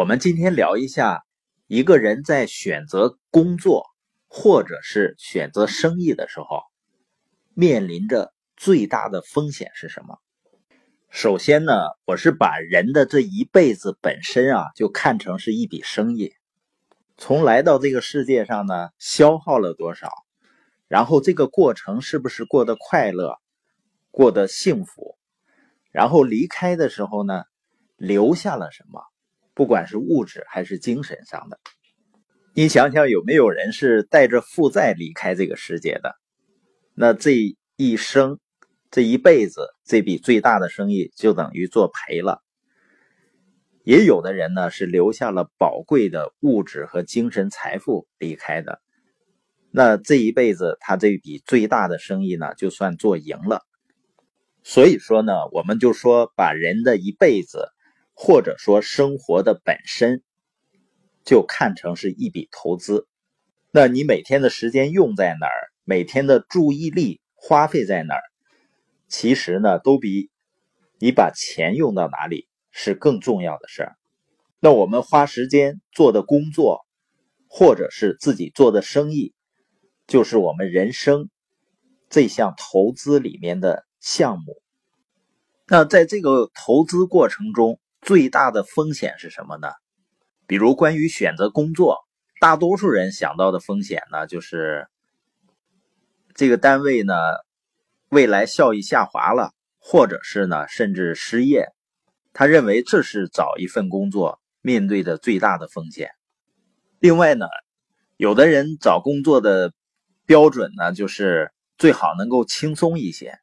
[0.00, 1.26] 我们今天聊一下，
[1.66, 3.84] 一个人在选择工作
[4.28, 6.62] 或者是选择生意的时候，
[7.52, 10.16] 面临着最大的风险是什么？
[11.10, 11.74] 首先呢，
[12.06, 16.32] 我是把人的这一辈子本身啊，就看成是一笔生意。
[17.18, 20.10] 从来到这个世界上呢，消耗了多少，
[20.88, 23.36] 然后这个过程是不是过得快乐，
[24.10, 25.18] 过得幸福，
[25.92, 27.44] 然后离开的时候呢，
[27.98, 29.02] 留下了什么？
[29.60, 31.60] 不管是物质还是精神上的，
[32.54, 36.14] 你想想有没有人是带着负债离开这个世界的？
[36.94, 37.36] 那这
[37.76, 38.38] 一生、
[38.90, 42.42] 这一辈子，这笔最大的生意就等于做赔了。
[43.84, 48.80] 也有的人呢是留下了宝贵的物质和精神财富离开的，
[49.70, 53.60] 那这一辈子他这笔最大的生意呢就算做赢了。
[54.62, 57.68] 所以说呢，我们就说把人的一辈子。
[58.22, 60.22] 或者说生活的本身
[61.24, 63.08] 就看成是一笔投资，
[63.70, 68.22] 那你每天的时间用在哪儿，每天的注意力花费在哪儿，
[69.08, 70.28] 其实呢都比
[70.98, 73.96] 你把钱用到哪里是更重要的事儿。
[74.58, 76.84] 那我们花时间做的工作，
[77.48, 79.32] 或者是自己做的生意，
[80.06, 81.30] 就是我们人生
[82.10, 84.60] 这项投资里面的项目。
[85.66, 89.68] 那在这个投资过程中，最大的风险是什么呢？
[90.46, 91.98] 比如关于选择工作，
[92.40, 94.88] 大多数人想到的风险呢，就是
[96.34, 97.14] 这个单位呢
[98.08, 101.68] 未来效益下滑了，或者是呢甚至失业。
[102.32, 106.10] 他认为这是找一份工作面对的最大的风险。
[106.98, 107.46] 另外呢，
[108.16, 109.72] 有的人找工作的
[110.24, 113.38] 标准呢，就是最好能够轻松一些，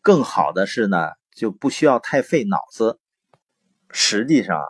[0.00, 2.99] 更好的是呢就不需要太费脑子。
[3.92, 4.62] 实际上，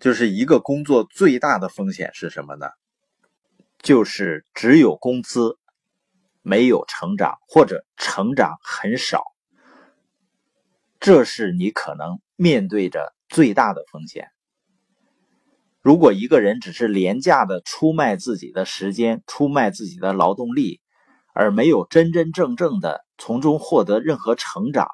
[0.00, 2.66] 就是一个工作最大的风险是什么呢？
[3.78, 5.58] 就是只有工资，
[6.42, 9.22] 没有成长，或者成长很少。
[11.00, 14.28] 这是你可能面对着最大的风险。
[15.80, 20.80] 如果一个人只是廉价的出卖自己的时间，出卖自己的劳动力，
[21.34, 24.86] 而没有真真正正的从中获得任何成长。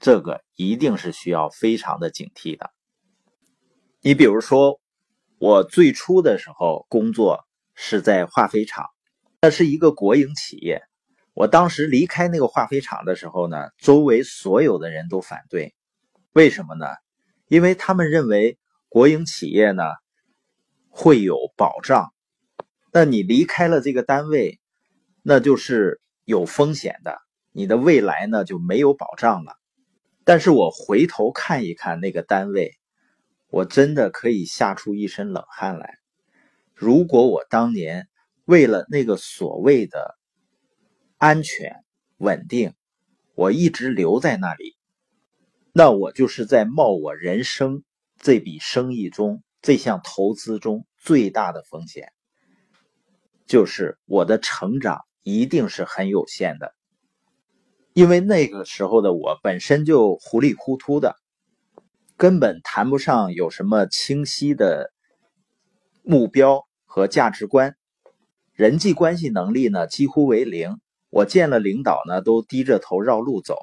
[0.00, 2.70] 这个一定是需要非常的警惕的。
[4.00, 4.80] 你比如说，
[5.38, 7.44] 我最初的时候工作
[7.74, 8.86] 是在化肥厂，
[9.42, 10.82] 那是一个国营企业。
[11.34, 15.74] 我当时离开那个化肥厂的时候呢，周围所有的人都反对。
[16.32, 16.86] 为什么呢？
[17.48, 18.58] 因为他们认为
[18.88, 19.82] 国营企业呢
[20.88, 22.10] 会有保障，
[22.90, 24.60] 那你离开了这个单位，
[25.22, 27.18] 那就是有风险的，
[27.52, 29.59] 你的未来呢就没有保障了。
[30.30, 32.78] 但是我回头看一看那个单位，
[33.48, 35.98] 我真的可以吓出一身冷汗来。
[36.72, 38.06] 如果我当年
[38.44, 40.16] 为了那个所谓的
[41.18, 41.82] 安全
[42.18, 42.74] 稳定，
[43.34, 44.76] 我一直留在那里，
[45.72, 47.82] 那我就是在冒我人生
[48.16, 52.12] 这笔生意中这项投资中最大的风险，
[53.46, 56.72] 就是我的成长一定是很有限的。
[57.92, 61.16] 因为那个时候的我本身就糊里糊涂的，
[62.16, 64.92] 根本谈不上有什么清晰的
[66.02, 67.74] 目标和价值观，
[68.52, 70.78] 人际关系能力呢几乎为零。
[71.10, 73.56] 我见了领导呢都低着头绕路走，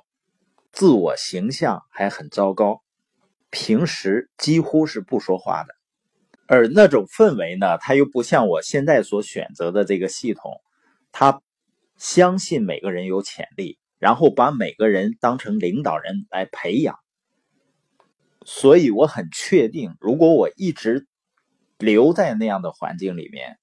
[0.74, 2.82] 自我形象还很糟糕，
[3.50, 5.74] 平时几乎是不说话的。
[6.46, 10.60] 而那种氛围呢，它又不像我现在所选择的这个系统，
[11.14, 11.42] 他
[11.98, 13.78] 相信每个人有潜力。
[14.00, 17.00] 然后把每个人当成领导人来培养，
[18.46, 21.08] 所以我很确定，如果我一直
[21.80, 23.58] 留在那样的环境里面，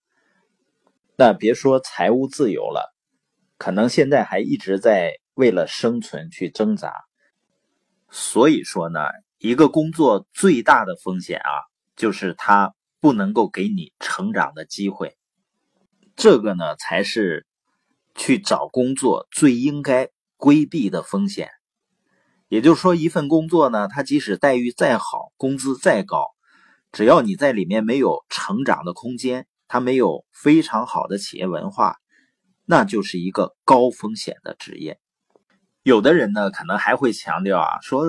[1.17, 2.93] 那别说财务自由了，
[3.59, 6.93] 可能现在还一直在为了生存去挣扎。
[8.11, 9.01] 所以说呢，
[9.39, 11.51] 一个工作最大的风险啊，
[11.95, 15.17] 就是它不能够给你成长的机会，
[16.17, 17.47] 这个呢才是
[18.17, 20.11] 去找工作最应该。
[20.45, 21.49] 规避的风险，
[22.49, 26.27] 也就是说，一份工作呢，它即使待遇再好，工资再高，
[26.93, 31.97] 只要你在里面没有成长的空间，它没有非常好的企业文化，
[32.67, 35.01] 那就是一个高风险的职业。
[35.83, 38.05] 有的人呢，可能还会强调啊，说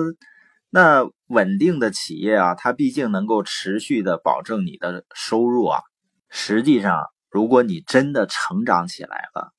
[0.68, 5.80] 那稳定的企业啊，它毕竟能够持续的保证你的收入啊。
[6.28, 7.00] 实际上，
[7.30, 9.54] 如果你真的成长起来了，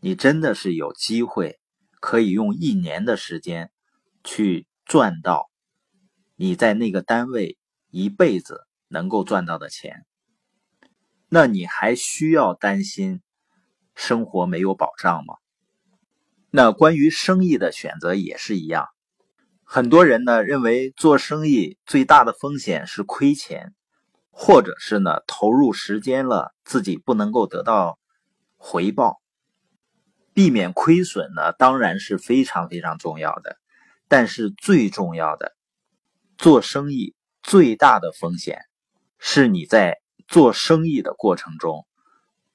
[0.00, 1.60] 你真的是有机会。
[2.06, 3.72] 可以用一年的时间
[4.22, 5.50] 去赚到
[6.36, 7.58] 你在那个单位
[7.90, 10.06] 一辈子能够赚到的钱，
[11.28, 13.22] 那你还需要担心
[13.96, 15.34] 生活没有保障吗？
[16.50, 18.86] 那关于生意的选择也是一样，
[19.64, 23.74] 很多人呢认为做生意最大的风险是亏钱，
[24.30, 27.98] 或者是呢投入时间了自己不能够得到
[28.56, 29.20] 回报。
[30.36, 33.56] 避免亏损呢，当然是非常非常重要的。
[34.06, 35.56] 但是最重要的，
[36.36, 38.60] 做生意最大的风险，
[39.18, 39.96] 是你在
[40.28, 41.86] 做生意的过程中，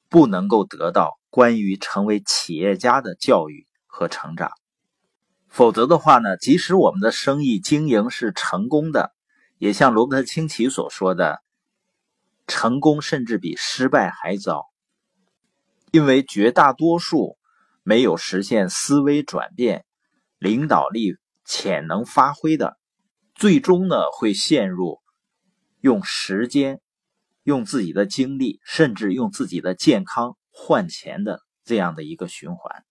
[0.09, 4.51] 不能够得到关于成为企业家的教育和成长。
[5.47, 9.11] 否则的话呢，即使我们的生意经营是成功的，
[9.57, 11.41] 也像罗伯特清崎所说的，
[12.45, 14.67] 成功甚至比失败还糟，
[15.89, 17.39] 因为绝大多数。
[17.83, 19.85] 没有实现思维转变、
[20.37, 22.77] 领导力潜能发挥的，
[23.35, 24.99] 最终呢会陷入
[25.79, 26.79] 用时间、
[27.43, 32.83] 用自己的精力，甚至用自己的健康换钱的这样的一个循环。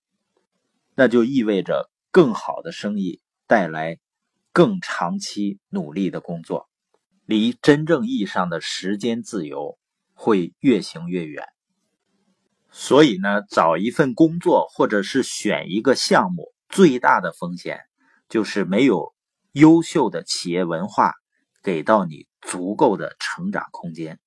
[0.94, 3.98] 那就意味着更好的生意带来
[4.52, 6.68] 更长期努力的工作，
[7.24, 9.78] 离真正意义上的时间自由
[10.12, 11.46] 会越行越远。
[12.72, 17.80] 所以呢，找一份工作或者是选一个项目，最大的风险
[18.28, 19.12] 就是没有
[19.52, 21.12] 优秀的企业文化
[21.62, 24.20] 给到你足够的成长空间。